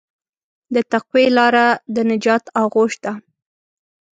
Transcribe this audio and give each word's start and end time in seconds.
د 0.73 0.75
تقوی 0.91 1.25
لاره 1.37 1.65
د 1.95 1.97
نجات 2.11 2.43
آغوش 2.63 2.93
ده. 3.03 3.13